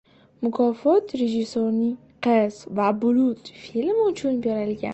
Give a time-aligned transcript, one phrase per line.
[0.45, 1.91] Mukofot rejissorning
[2.29, 4.89] “Qiz va bulut” filmi uchun berilgan